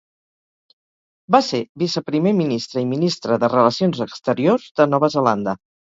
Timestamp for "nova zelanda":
4.95-5.55